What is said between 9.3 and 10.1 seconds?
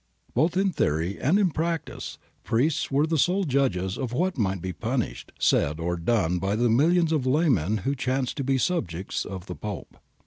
the Pope.